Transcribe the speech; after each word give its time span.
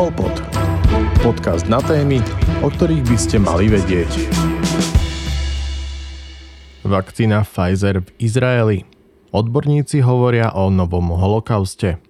Polpod. 0.00 0.32
Podcast 1.20 1.68
na 1.68 1.76
témy, 1.84 2.24
o 2.64 2.72
ktorých 2.72 3.04
by 3.04 3.16
ste 3.20 3.36
mali 3.36 3.68
vedieť. 3.68 4.32
Vakcína 6.88 7.44
Pfizer 7.44 8.00
v 8.00 8.08
Izraeli. 8.16 8.88
Odborníci 9.28 10.00
hovoria 10.00 10.56
o 10.56 10.72
novom 10.72 11.12
holokauste. 11.12 12.00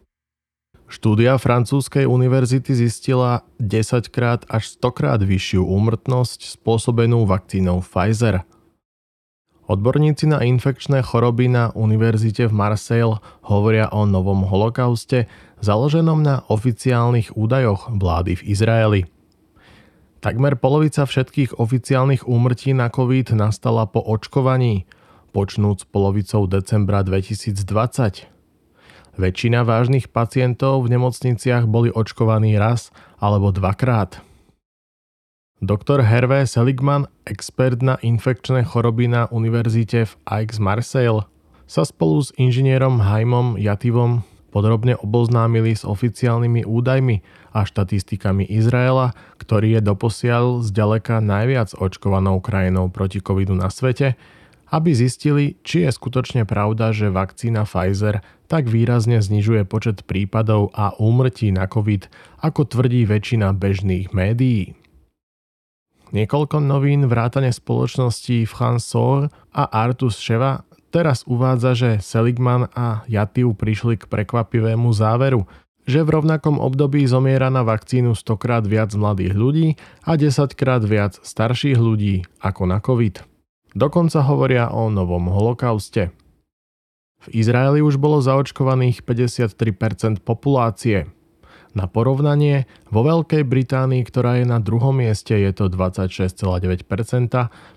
Štúdia 0.86 1.34
francúzskej 1.34 2.06
univerzity 2.06 2.78
zistila 2.78 3.42
10 3.58 4.06
krát 4.14 4.46
až 4.46 4.70
100 4.78 4.94
krát 4.94 5.20
vyššiu 5.26 5.66
úmrtnosť 5.66 6.46
spôsobenú 6.62 7.26
vakcínou 7.26 7.82
Pfizer– 7.82 8.46
Odborníci 9.70 10.26
na 10.26 10.42
infekčné 10.42 10.98
choroby 10.98 11.46
na 11.46 11.70
univerzite 11.78 12.50
v 12.50 12.54
Marseille 12.58 13.22
hovoria 13.46 13.86
o 13.94 14.02
novom 14.02 14.42
holokauste 14.42 15.30
založenom 15.60 16.20
na 16.24 16.42
oficiálnych 16.48 17.36
údajoch 17.36 17.92
vlády 17.92 18.40
v 18.40 18.42
Izraeli. 18.48 19.00
Takmer 20.20 20.56
polovica 20.60 21.08
všetkých 21.08 21.56
oficiálnych 21.56 22.28
úmrtí 22.28 22.76
na 22.76 22.92
COVID 22.92 23.32
nastala 23.32 23.88
po 23.88 24.04
očkovaní, 24.04 24.84
počnúc 25.32 25.88
polovicou 25.88 26.44
decembra 26.44 27.00
2020. 27.00 28.28
Väčšina 29.16 29.64
vážnych 29.64 30.12
pacientov 30.12 30.84
v 30.84 30.96
nemocniciach 30.96 31.64
boli 31.64 31.88
očkovaní 31.88 32.56
raz 32.60 32.92
alebo 33.16 33.48
dvakrát. 33.48 34.20
Doktor 35.60 36.00
Hervé 36.00 36.48
Seligman, 36.48 37.04
expert 37.28 37.84
na 37.84 38.00
infekčné 38.00 38.64
choroby 38.64 39.12
na 39.12 39.28
univerzite 39.28 40.08
v 40.08 40.12
Aix 40.24 40.56
Marseille, 40.56 41.28
sa 41.68 41.84
spolu 41.84 42.24
s 42.24 42.32
inžinierom 42.40 43.04
Haimom 43.04 43.60
Jativom 43.60 44.24
podrobne 44.50 44.98
oboznámili 44.98 45.78
s 45.78 45.86
oficiálnymi 45.86 46.66
údajmi 46.66 47.22
a 47.54 47.62
štatistikami 47.62 48.44
Izraela, 48.50 49.14
ktorý 49.38 49.78
je 49.78 49.80
doposiaľ 49.86 50.66
zďaleka 50.66 51.22
najviac 51.22 51.72
očkovanou 51.78 52.42
krajinou 52.42 52.90
proti 52.90 53.22
covidu 53.22 53.54
na 53.54 53.70
svete, 53.70 54.18
aby 54.70 54.94
zistili, 54.94 55.58
či 55.66 55.86
je 55.86 55.90
skutočne 55.90 56.46
pravda, 56.46 56.94
že 56.94 57.10
vakcína 57.10 57.66
Pfizer 57.66 58.22
tak 58.46 58.66
výrazne 58.66 59.22
znižuje 59.22 59.66
počet 59.66 60.06
prípadov 60.06 60.74
a 60.74 60.94
úmrtí 60.98 61.54
na 61.54 61.70
COVID, 61.70 62.10
ako 62.42 62.66
tvrdí 62.66 63.06
väčšina 63.06 63.54
bežných 63.54 64.10
médií. 64.10 64.74
Niekoľko 66.10 66.58
novín 66.58 67.06
vrátane 67.06 67.54
spoločností 67.54 68.42
Sor 68.82 69.30
a 69.54 69.62
Artus 69.70 70.18
Sheva 70.18 70.66
teraz 70.90 71.22
uvádza, 71.24 71.72
že 71.78 71.90
Seligman 72.02 72.68
a 72.74 73.06
Jatiu 73.06 73.54
prišli 73.54 73.96
k 73.96 74.10
prekvapivému 74.10 74.90
záveru, 74.90 75.46
že 75.88 76.04
v 76.04 76.20
rovnakom 76.20 76.60
období 76.60 77.02
zomiera 77.08 77.48
na 77.48 77.64
vakcínu 77.64 78.14
100 78.14 78.42
krát 78.42 78.64
viac 78.66 78.92
mladých 78.94 79.34
ľudí 79.34 79.68
a 80.04 80.14
10 80.18 80.54
krát 80.54 80.82
viac 80.84 81.18
starších 81.22 81.78
ľudí 81.78 82.26
ako 82.42 82.62
na 82.68 82.78
COVID. 82.78 83.24
Dokonca 83.74 84.20
hovoria 84.26 84.70
o 84.74 84.90
novom 84.90 85.30
holokauste. 85.30 86.10
V 87.20 87.26
Izraeli 87.36 87.84
už 87.84 88.00
bolo 88.00 88.18
zaočkovaných 88.24 89.04
53% 89.04 90.24
populácie, 90.24 91.06
na 91.74 91.86
porovnanie, 91.86 92.66
vo 92.90 93.06
Veľkej 93.06 93.46
Británii, 93.46 94.02
ktorá 94.02 94.42
je 94.42 94.46
na 94.46 94.58
druhom 94.58 94.96
mieste, 94.96 95.34
je 95.38 95.52
to 95.54 95.70
26,9%, 95.70 96.66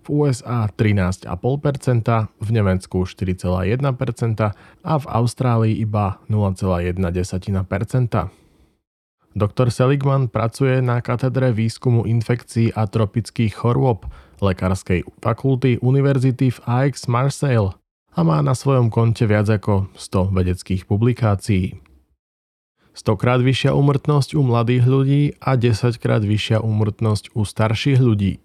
v 0.03 0.07
USA 0.09 0.65
13,5%, 0.69 1.29
v 2.27 2.49
Nemecku 2.49 3.05
4,1% 3.05 4.53
a 4.83 4.93
v 4.97 5.05
Austrálii 5.05 5.75
iba 5.77 6.17
0,1%. 6.25 6.97
Doktor 9.33 9.73
Seligman 9.73 10.29
pracuje 10.29 10.77
na 10.77 11.01
katedre 11.01 11.49
výskumu 11.49 12.05
infekcií 12.05 12.69
a 12.77 12.85
tropických 12.85 13.57
chorôb 13.57 14.05
Lekárskej 14.37 15.09
fakulty 15.25 15.81
Univerzity 15.81 16.53
v 16.53 16.59
Aix 16.69 17.09
Marseille 17.09 17.73
a 18.13 18.19
má 18.21 18.45
na 18.45 18.53
svojom 18.53 18.93
konte 18.93 19.25
viac 19.25 19.49
ako 19.49 19.89
100 19.97 20.37
vedeckých 20.37 20.85
publikácií. 20.85 21.92
100 22.93 23.17
krát 23.17 23.41
vyššia 23.41 23.73
úmrtnosť 23.73 24.37
u 24.37 24.41
mladých 24.45 24.85
ľudí 24.85 25.21
a 25.41 25.57
10 25.57 25.97
krát 25.97 26.21
vyššia 26.21 26.61
úmrtnosť 26.61 27.33
u 27.33 27.41
starších 27.41 27.97
ľudí. 27.97 28.37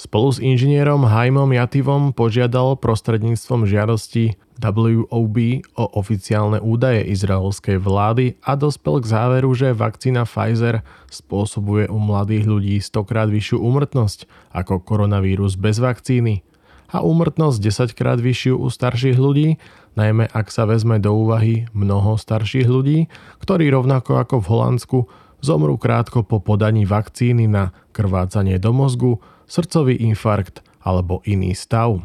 Spolu 0.00 0.32
s 0.32 0.40
inžinierom 0.40 1.04
Haimom 1.04 1.52
Jativom 1.52 2.16
požiadal 2.16 2.80
prostredníctvom 2.80 3.68
žiadosti 3.68 4.40
WOB 4.56 5.36
o 5.76 5.84
oficiálne 5.92 6.56
údaje 6.56 7.04
izraelskej 7.04 7.76
vlády 7.76 8.40
a 8.40 8.56
dospel 8.56 9.04
k 9.04 9.12
záveru, 9.12 9.52
že 9.52 9.76
vakcína 9.76 10.24
Pfizer 10.24 10.80
spôsobuje 11.12 11.92
u 11.92 12.00
mladých 12.00 12.48
ľudí 12.48 12.76
100 12.80 13.08
krát 13.08 13.28
vyššiu 13.28 13.60
úmrtnosť 13.60 14.24
ako 14.56 14.80
koronavírus 14.80 15.60
bez 15.60 15.76
vakcíny 15.76 16.48
a 16.90 17.02
úmrtnosť 17.02 17.58
10 17.62 17.98
krát 17.98 18.18
vyššiu 18.18 18.58
u 18.58 18.66
starších 18.66 19.18
ľudí 19.18 19.56
najmä 19.98 20.30
ak 20.30 20.50
sa 20.50 20.66
vezme 20.66 21.02
do 21.02 21.14
úvahy 21.14 21.66
mnoho 21.74 22.14
starších 22.14 22.68
ľudí, 22.68 23.10
ktorí 23.42 23.70
rovnako 23.70 24.22
ako 24.22 24.36
v 24.42 24.46
Holandsku 24.50 24.98
zomrú 25.40 25.80
krátko 25.80 26.22
po 26.22 26.38
podaní 26.38 26.84
vakcíny 26.84 27.48
na 27.48 27.72
krvácanie 27.96 28.60
do 28.60 28.70
mozgu, 28.70 29.18
srdcový 29.50 29.98
infarkt 29.98 30.62
alebo 30.84 31.24
iný 31.26 31.56
stav. 31.56 32.04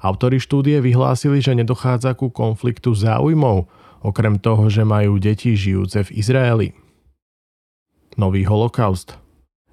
Autori 0.00 0.40
štúdie 0.40 0.80
vyhlásili, 0.80 1.44
že 1.44 1.52
nedochádza 1.52 2.16
ku 2.16 2.32
konfliktu 2.32 2.96
záujmov, 2.96 3.68
okrem 4.00 4.40
toho, 4.40 4.72
že 4.72 4.80
majú 4.80 5.20
deti 5.20 5.52
žijúce 5.52 6.08
v 6.08 6.24
Izraeli. 6.24 6.68
Nový 8.16 8.48
holokaust. 8.48 9.20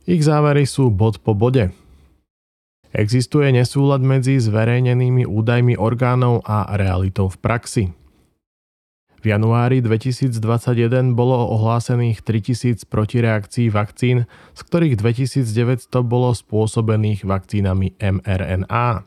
Ich 0.04 0.28
závery 0.28 0.68
sú 0.68 0.92
bod 0.92 1.24
po 1.24 1.32
bode, 1.32 1.72
Existuje 2.98 3.54
nesúlad 3.54 4.02
medzi 4.02 4.42
zverejnenými 4.42 5.30
údajmi 5.30 5.78
orgánov 5.78 6.42
a 6.50 6.66
realitou 6.74 7.30
v 7.30 7.38
praxi. 7.38 7.86
V 9.22 9.24
januári 9.30 9.86
2021 9.86 11.14
bolo 11.14 11.38
ohlásených 11.38 12.26
3000 12.26 12.90
protireakcií 12.90 13.70
vakcín, 13.70 14.26
z 14.58 14.62
ktorých 14.66 14.98
2900 14.98 15.94
bolo 16.02 16.34
spôsobených 16.34 17.22
vakcínami 17.22 18.02
mRNA. 18.02 19.06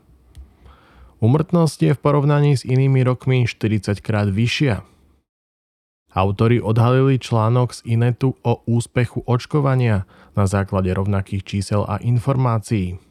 Umrtnosť 1.19 1.79
je 1.83 1.91
v 1.91 1.99
porovnaní 1.99 2.55
s 2.55 2.63
inými 2.63 3.03
rokmi 3.03 3.43
40 3.43 3.99
krát 3.99 4.31
vyššia. 4.31 4.87
Autori 6.15 6.63
odhalili 6.63 7.19
článok 7.19 7.75
z 7.75 7.99
Inetu 7.99 8.39
o 8.39 8.63
úspechu 8.71 9.27
očkovania 9.27 10.07
na 10.31 10.47
základe 10.47 10.95
rovnakých 10.95 11.43
čísel 11.43 11.83
a 11.83 11.99
informácií. 11.99 13.10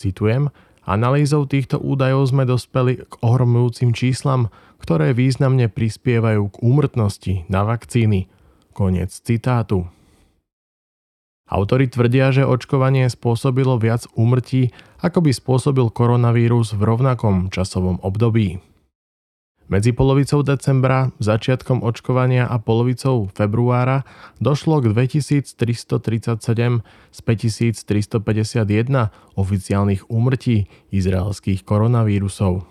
Citujem, 0.00 0.48
analýzou 0.88 1.44
týchto 1.44 1.76
údajov 1.76 2.32
sme 2.32 2.48
dospeli 2.48 3.04
k 3.04 3.12
ohromujúcim 3.20 3.92
číslam, 3.92 4.48
ktoré 4.80 5.12
významne 5.12 5.68
prispievajú 5.68 6.48
k 6.48 6.56
úmrtnosti 6.64 7.44
na 7.52 7.68
vakcíny. 7.68 8.32
Koniec 8.72 9.12
citátu. 9.12 9.84
Autori 11.44 11.84
tvrdia, 11.84 12.32
že 12.32 12.48
očkovanie 12.48 13.12
spôsobilo 13.12 13.76
viac 13.76 14.08
úmrtí, 14.16 14.72
ako 15.04 15.20
by 15.20 15.36
spôsobil 15.36 15.92
koronavírus 15.92 16.72
v 16.72 16.80
rovnakom 16.80 17.52
časovom 17.52 18.00
období. 18.00 18.64
Medzi 19.70 19.94
polovicou 19.94 20.42
decembra, 20.42 21.14
začiatkom 21.22 21.86
očkovania 21.86 22.42
a 22.42 22.58
polovicou 22.58 23.30
februára 23.30 24.02
došlo 24.42 24.82
k 24.82 24.90
2337 24.90 26.82
z 27.14 27.18
5351 27.22 29.14
oficiálnych 29.38 30.10
úmrtí 30.10 30.66
izraelských 30.90 31.62
koronavírusov. 31.62 32.66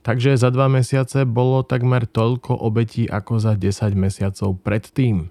Takže 0.00 0.40
za 0.40 0.48
dva 0.48 0.72
mesiace 0.72 1.28
bolo 1.28 1.60
takmer 1.60 2.08
toľko 2.08 2.56
obetí 2.56 3.04
ako 3.04 3.36
za 3.36 3.52
10 3.52 3.92
mesiacov 3.92 4.56
predtým. 4.64 5.28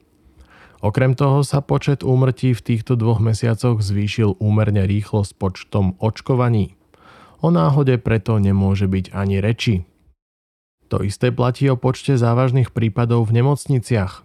Okrem 0.85 1.17
toho 1.17 1.41
sa 1.41 1.65
počet 1.65 2.05
úmrtí 2.05 2.53
v 2.53 2.61
týchto 2.61 2.93
dvoch 2.93 3.17
mesiacoch 3.17 3.81
zvýšil 3.81 4.37
úmerne 4.37 4.85
rýchlo 4.85 5.25
s 5.25 5.33
počtom 5.33 5.97
očkovaní. 5.97 6.77
O 7.41 7.49
náhode 7.49 7.97
preto 7.97 8.37
nemôže 8.37 8.85
byť 8.85 9.09
ani 9.09 9.41
reči. 9.41 9.89
To 10.91 11.05
isté 11.05 11.31
platí 11.31 11.69
o 11.71 11.79
počte 11.79 12.17
závažných 12.19 12.73
prípadov 12.73 13.29
v 13.29 13.43
nemocniciach. 13.43 14.23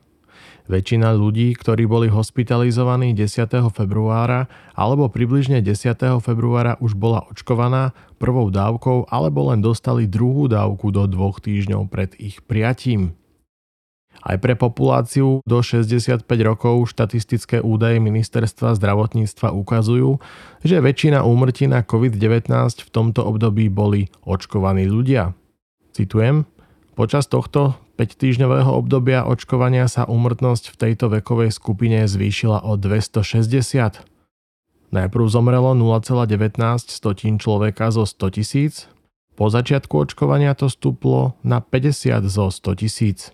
Väčšina 0.68 1.16
ľudí, 1.16 1.56
ktorí 1.56 1.88
boli 1.88 2.12
hospitalizovaní 2.12 3.16
10. 3.16 3.72
februára 3.72 4.52
alebo 4.76 5.08
približne 5.08 5.64
10. 5.64 6.20
februára 6.20 6.76
už 6.84 6.92
bola 6.92 7.24
očkovaná 7.32 7.96
prvou 8.20 8.52
dávkou 8.52 9.08
alebo 9.08 9.48
len 9.48 9.64
dostali 9.64 10.04
druhú 10.04 10.44
dávku 10.44 10.92
do 10.92 11.08
dvoch 11.08 11.40
týždňov 11.40 11.88
pred 11.88 12.12
ich 12.20 12.44
prijatím. 12.44 13.16
Aj 14.20 14.36
pre 14.36 14.58
populáciu 14.60 15.40
do 15.48 15.58
65 15.64 16.28
rokov 16.44 16.90
štatistické 16.92 17.64
údaje 17.64 17.96
ministerstva 18.02 18.76
zdravotníctva 18.76 19.56
ukazujú, 19.56 20.20
že 20.60 20.84
väčšina 20.84 21.24
úmrtí 21.24 21.64
na 21.64 21.80
COVID-19 21.80 22.52
v 22.84 22.90
tomto 22.92 23.24
období 23.24 23.72
boli 23.72 24.12
očkovaní 24.28 24.84
ľudia. 24.84 25.32
Citujem, 25.98 26.46
Počas 26.98 27.30
tohto 27.30 27.78
5-týždňového 27.94 28.74
obdobia 28.74 29.22
očkovania 29.22 29.86
sa 29.86 30.02
úmrtnosť 30.02 30.74
v 30.74 30.76
tejto 30.82 31.06
vekovej 31.14 31.54
skupine 31.54 32.02
zvýšila 32.10 32.66
o 32.66 32.74
260. 32.74 34.02
Najprv 34.90 35.24
zomrelo 35.30 35.78
0,19 35.78 36.58
človeka 37.38 37.94
zo 37.94 38.02
100 38.02 38.34
tisíc, 38.34 38.90
po 39.38 39.46
začiatku 39.46 40.10
očkovania 40.10 40.58
to 40.58 40.66
stúplo 40.66 41.38
na 41.46 41.62
50 41.62 42.26
zo 42.26 42.50
100 42.50 42.82
tisíc. 42.82 43.30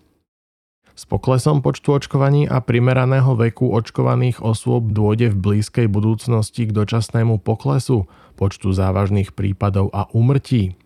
S 0.93 1.09
poklesom 1.09 1.65
počtu 1.65 1.97
očkovaní 1.97 2.45
a 2.45 2.61
primeraného 2.61 3.33
veku 3.33 3.73
očkovaných 3.73 4.45
osôb 4.45 4.93
dôjde 4.93 5.33
v 5.33 5.41
blízkej 5.41 5.89
budúcnosti 5.89 6.69
k 6.69 6.71
dočasnému 6.71 7.41
poklesu 7.41 8.05
počtu 8.37 8.77
závažných 8.77 9.33
prípadov 9.33 9.89
a 9.89 10.05
úmrtí. 10.13 10.77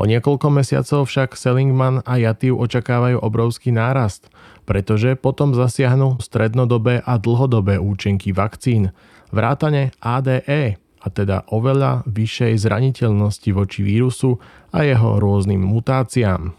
O 0.00 0.08
niekoľko 0.08 0.48
mesiacov 0.48 1.04
však 1.04 1.36
Seligman 1.36 2.00
a 2.08 2.16
Jativ 2.16 2.56
očakávajú 2.56 3.20
obrovský 3.20 3.68
nárast, 3.68 4.32
pretože 4.64 5.12
potom 5.12 5.52
zasiahnu 5.52 6.16
strednodobé 6.24 7.04
a 7.04 7.20
dlhodobé 7.20 7.76
účinky 7.76 8.32
vakcín, 8.32 8.96
vrátane 9.28 9.92
ADE, 10.00 10.80
a 11.00 11.06
teda 11.08 11.48
oveľa 11.52 12.04
vyššej 12.08 12.64
zraniteľnosti 12.64 13.50
voči 13.56 13.80
vírusu 13.84 14.40
a 14.72 14.84
jeho 14.84 15.20
rôznym 15.20 15.60
mutáciám. 15.60 16.52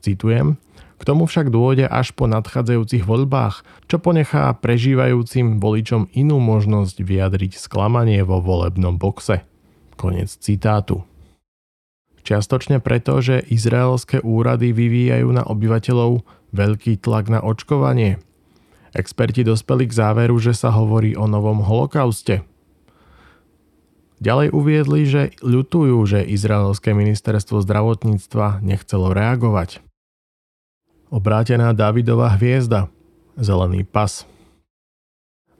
Citujem, 0.00 0.56
k 1.00 1.02
tomu 1.04 1.24
však 1.24 1.48
dôjde 1.48 1.88
až 1.88 2.12
po 2.12 2.28
nadchádzajúcich 2.28 3.04
voľbách, 3.04 3.64
čo 3.88 3.96
ponechá 4.00 4.52
prežívajúcim 4.60 5.56
voličom 5.56 6.12
inú 6.12 6.40
možnosť 6.40 7.00
vyjadriť 7.00 7.56
sklamanie 7.56 8.20
vo 8.24 8.44
volebnom 8.44 9.00
boxe. 9.00 9.44
Konec 9.96 10.28
citátu. 10.28 11.09
Čiastočne 12.30 12.78
preto, 12.78 13.18
že 13.18 13.42
izraelské 13.42 14.22
úrady 14.22 14.70
vyvíjajú 14.70 15.34
na 15.34 15.42
obyvateľov 15.42 16.22
veľký 16.54 17.02
tlak 17.02 17.26
na 17.26 17.42
očkovanie. 17.42 18.22
Experti 18.94 19.42
dospeli 19.42 19.90
k 19.90 19.98
záveru, 19.98 20.38
že 20.38 20.54
sa 20.54 20.70
hovorí 20.70 21.18
o 21.18 21.26
novom 21.26 21.58
holokauste. 21.58 22.46
Ďalej 24.22 24.54
uviedli, 24.54 25.10
že 25.10 25.34
ľutujú, 25.42 25.98
že 26.06 26.22
izraelské 26.22 26.94
ministerstvo 26.94 27.66
zdravotníctva 27.66 28.62
nechcelo 28.62 29.10
reagovať. 29.10 29.82
Obrátená 31.10 31.74
Davidová 31.74 32.38
hviezda. 32.38 32.86
Zelený 33.34 33.82
pas. 33.82 34.22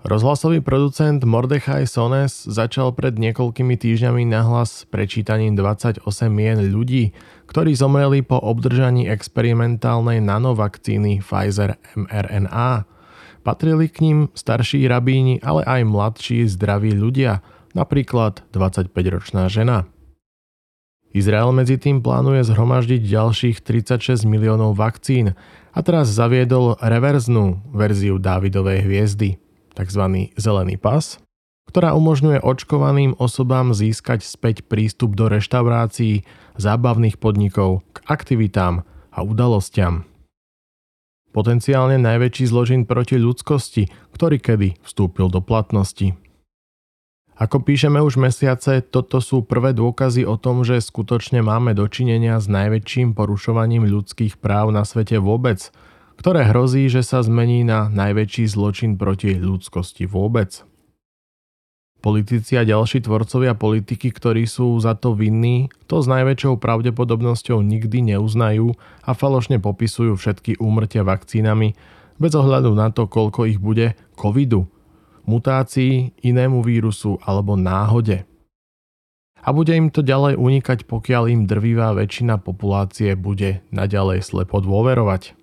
Rozhlasový 0.00 0.64
producent 0.64 1.20
Mordechai 1.20 1.85
Sones 1.85 2.49
začal 2.49 2.97
pred 2.97 3.20
niekoľkými 3.20 3.76
týždňami 3.76 4.25
nahlas 4.32 4.88
prečítaním 4.88 5.52
28 5.52 6.00
mien 6.32 6.56
ľudí, 6.56 7.12
ktorí 7.44 7.76
zomreli 7.76 8.25
po 8.25 8.41
obdržaní 8.41 9.12
experimentálnej 9.12 10.25
nanovakcíny 10.25 11.20
Pfizer 11.20 11.76
mRNA. 11.93 12.88
Patrili 13.44 13.93
k 13.93 14.00
ním 14.00 14.19
starší 14.32 14.88
rabíni, 14.88 15.37
ale 15.44 15.69
aj 15.69 15.85
mladší 15.85 16.49
zdraví 16.49 16.97
ľudia, 16.97 17.44
napríklad 17.76 18.41
25-ročná 18.56 19.52
žena. 19.52 19.85
Izrael 21.12 21.52
medzi 21.52 21.76
tým 21.76 22.00
plánuje 22.00 22.49
zhromaždiť 22.49 23.05
ďalších 23.05 23.56
36 23.61 24.25
miliónov 24.25 24.81
vakcín 24.81 25.37
a 25.76 25.79
teraz 25.85 26.08
zaviedol 26.08 26.81
reverznú 26.81 27.61
verziu 27.69 28.17
Dávidovej 28.17 28.88
hviezdy– 28.88 29.37
tzv. 29.75 30.32
zelený 30.34 30.76
pas, 30.76 31.19
ktorá 31.70 31.94
umožňuje 31.94 32.43
očkovaným 32.43 33.14
osobám 33.22 33.70
získať 33.70 34.26
späť 34.26 34.67
prístup 34.67 35.14
do 35.14 35.31
reštaurácií, 35.31 36.26
zábavných 36.58 37.22
podnikov, 37.22 37.87
k 37.94 38.02
aktivitám 38.11 38.82
a 39.14 39.19
udalostiam. 39.22 40.02
Potenciálne 41.31 41.94
najväčší 42.02 42.50
zložin 42.50 42.82
proti 42.90 43.14
ľudskosti, 43.14 43.87
ktorý 44.11 44.43
kedy 44.43 44.82
vstúpil 44.82 45.31
do 45.31 45.38
platnosti. 45.38 46.19
Ako 47.38 47.62
píšeme 47.62 48.02
už 48.02 48.19
mesiace, 48.20 48.82
toto 48.82 49.23
sú 49.23 49.46
prvé 49.46 49.70
dôkazy 49.73 50.26
o 50.26 50.34
tom, 50.37 50.66
že 50.66 50.82
skutočne 50.82 51.40
máme 51.40 51.73
dočinenia 51.73 52.37
s 52.43 52.50
najväčším 52.50 53.14
porušovaním 53.14 53.87
ľudských 53.87 54.43
práv 54.43 54.75
na 54.75 54.82
svete 54.82 55.23
vôbec– 55.23 55.62
ktoré 56.20 56.44
hrozí, 56.52 56.84
že 56.93 57.00
sa 57.00 57.25
zmení 57.25 57.64
na 57.64 57.88
najväčší 57.88 58.44
zločin 58.52 59.00
proti 59.00 59.40
ľudskosti 59.40 60.05
vôbec. 60.05 60.61
Politici 62.05 62.61
a 62.61 62.64
ďalší 62.64 63.08
tvorcovia 63.08 63.56
politiky, 63.56 64.12
ktorí 64.12 64.44
sú 64.44 64.76
za 64.84 64.96
to 64.96 65.17
vinní, 65.17 65.72
to 65.88 66.05
s 66.05 66.08
najväčšou 66.08 66.61
pravdepodobnosťou 66.61 67.64
nikdy 67.64 68.12
neuznajú 68.12 68.76
a 69.05 69.11
falošne 69.17 69.64
popisujú 69.64 70.17
všetky 70.20 70.61
úmrtia 70.61 71.08
vakcínami 71.08 71.72
bez 72.20 72.32
ohľadu 72.37 72.76
na 72.76 72.93
to, 72.93 73.08
koľko 73.08 73.49
ich 73.49 73.56
bude 73.56 73.96
covidu, 74.12 74.69
mutácii, 75.25 76.20
inému 76.20 76.61
vírusu 76.61 77.16
alebo 77.25 77.56
náhode. 77.56 78.28
A 79.40 79.56
bude 79.56 79.73
im 79.73 79.88
to 79.88 80.05
ďalej 80.05 80.37
unikať, 80.37 80.84
pokiaľ 80.84 81.32
im 81.32 81.43
drvivá 81.49 81.96
väčšina 81.96 82.44
populácie 82.44 83.16
bude 83.16 83.64
naďalej 83.73 84.20
slepo 84.20 84.61
dôverovať. 84.61 85.39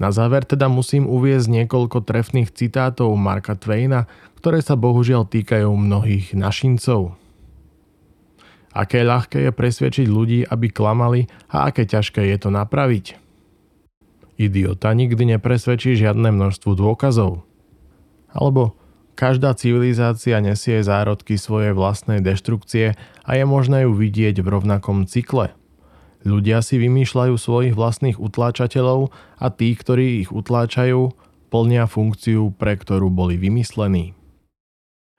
Na 0.00 0.08
záver 0.08 0.48
teda 0.48 0.72
musím 0.72 1.04
uviezť 1.04 1.48
niekoľko 1.52 2.04
trefných 2.08 2.48
citátov 2.48 3.12
Marka 3.20 3.52
Twaina, 3.52 4.08
ktoré 4.40 4.64
sa 4.64 4.72
bohužiaľ 4.72 5.28
týkajú 5.28 5.68
mnohých 5.68 6.32
našincov. 6.32 7.14
Aké 8.72 9.04
ľahké 9.04 9.48
je 9.48 9.52
presvedčiť 9.52 10.06
ľudí, 10.08 10.48
aby 10.48 10.72
klamali 10.72 11.28
a 11.52 11.68
aké 11.68 11.84
ťažké 11.84 12.24
je 12.32 12.36
to 12.40 12.48
napraviť. 12.48 13.20
Idiota 14.40 14.96
nikdy 14.96 15.36
nepresvedčí 15.36 15.92
žiadne 15.92 16.32
množstvo 16.32 16.72
dôkazov. 16.72 17.44
Alebo 18.32 18.80
každá 19.12 19.52
civilizácia 19.52 20.40
nesie 20.40 20.80
zárodky 20.80 21.36
svojej 21.36 21.76
vlastnej 21.76 22.24
deštrukcie 22.24 22.96
a 22.96 23.30
je 23.36 23.44
možné 23.44 23.84
ju 23.84 23.92
vidieť 23.92 24.40
v 24.40 24.50
rovnakom 24.56 25.04
cykle– 25.04 25.52
Ľudia 26.22 26.62
si 26.62 26.78
vymýšľajú 26.78 27.34
svojich 27.34 27.74
vlastných 27.74 28.18
utláčateľov 28.22 29.10
a 29.42 29.46
tí, 29.50 29.74
ktorí 29.74 30.22
ich 30.22 30.30
utláčajú, 30.30 31.10
plnia 31.50 31.84
funkciu, 31.84 32.54
pre 32.56 32.78
ktorú 32.78 33.12
boli 33.12 33.36
vymyslení. 33.36 34.16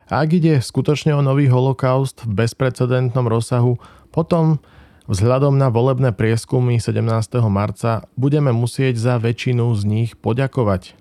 Ak 0.07 0.35
ide 0.35 0.59
skutočne 0.59 1.15
o 1.15 1.21
nový 1.23 1.47
holokaust 1.47 2.27
v 2.27 2.43
bezprecedentnom 2.43 3.27
rozsahu, 3.27 3.79
potom 4.11 4.59
vzhľadom 5.07 5.55
na 5.55 5.67
volebné 5.71 6.11
prieskumy 6.15 6.79
17. 6.79 7.03
marca 7.47 8.07
budeme 8.15 8.51
musieť 8.51 8.95
za 8.99 9.15
väčšinu 9.19 9.71
z 9.75 9.81
nich 9.87 10.11
poďakovať. 10.19 10.95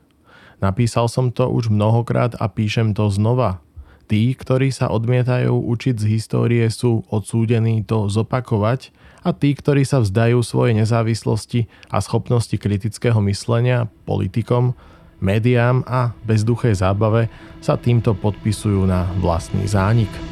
Napísal 0.63 1.11
som 1.11 1.35
to 1.35 1.51
už 1.51 1.71
mnohokrát 1.71 2.39
a 2.39 2.47
píšem 2.47 2.95
to 2.95 3.11
znova. 3.11 3.59
Tí, 4.07 4.35
ktorí 4.35 4.71
sa 4.71 4.91
odmietajú 4.93 5.51
učiť 5.51 5.95
z 5.99 6.05
histórie, 6.19 6.63
sú 6.71 7.03
odsúdení 7.11 7.83
to 7.83 8.07
zopakovať 8.07 8.95
a 9.23 9.31
tí, 9.31 9.55
ktorí 9.55 9.87
sa 9.87 10.03
vzdajú 10.03 10.43
svojej 10.43 10.75
nezávislosti 10.75 11.71
a 11.89 12.03
schopnosti 12.03 12.55
kritického 12.59 13.23
myslenia 13.31 13.87
politikom, 14.07 14.75
médiám 15.23 15.87
a 15.87 16.11
bezduchej 16.27 16.75
zábave, 16.75 17.31
sa 17.63 17.79
týmto 17.79 18.19
podpisujú 18.19 18.83
na 18.87 19.07
vlastný 19.23 19.63
zánik. 19.71 20.32